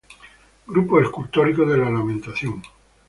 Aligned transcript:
Grupos 0.65 1.03
escultóricos 1.03 1.69
de 1.69 1.77
la 1.77 1.83
lamentación 1.85 2.53
sobre 2.53 2.59
Cristo 2.63 2.73
muerto 2.73 2.79